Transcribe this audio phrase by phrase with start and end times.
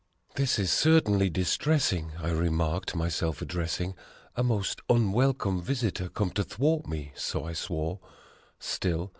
[0.29, 3.93] 6 "This is certainly distressing!" I remarked my self addressing
[4.35, 7.99] "A most unwelcome visitor come to thwart me," so I swore.